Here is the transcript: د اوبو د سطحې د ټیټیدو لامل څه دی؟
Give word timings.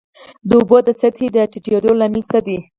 د 0.47 0.49
اوبو 0.59 0.77
د 0.87 0.89
سطحې 0.99 1.27
د 1.35 1.37
ټیټیدو 1.51 1.91
لامل 1.99 2.23
څه 2.31 2.39
دی؟ 2.45 2.57